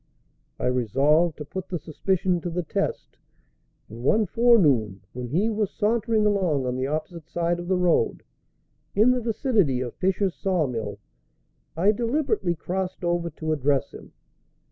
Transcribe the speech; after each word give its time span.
I 0.57 0.65
resolved 0.65 1.37
to 1.37 1.45
put 1.45 1.69
the 1.69 1.77
suspicion 1.77 2.41
to 2.41 2.49
the 2.49 2.63
test, 2.63 3.19
and 3.87 4.01
one 4.03 4.25
forenoon, 4.25 5.01
when 5.13 5.27
he 5.27 5.47
was 5.47 5.69
sauntering 5.69 6.25
along 6.25 6.65
on 6.65 6.75
the 6.75 6.87
opposite 6.87 7.29
side 7.29 7.59
of 7.59 7.67
the 7.67 7.77
road, 7.77 8.23
in 8.95 9.11
the 9.11 9.21
vicinity 9.21 9.79
of 9.79 9.93
Fisher's 9.93 10.33
sawmill, 10.33 10.97
I 11.77 11.91
deliberately 11.91 12.55
crossed 12.55 13.03
over 13.03 13.29
to 13.29 13.51
address 13.53 13.91
him. 13.93 14.11